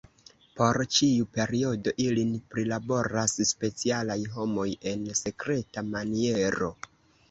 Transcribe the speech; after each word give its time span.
Por 0.59 0.79
ĉiu 0.95 1.27
periodo 1.39 1.93
ilin 2.07 2.33
prilaboras 2.55 3.37
specialaj 3.53 4.19
homoj 4.35 4.69
en 4.97 5.09
sekreta 5.25 5.89
maniero. 5.97 6.77